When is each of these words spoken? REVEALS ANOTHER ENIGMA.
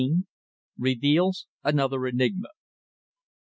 REVEALS 0.79 1.45
ANOTHER 1.63 2.07
ENIGMA. 2.07 2.47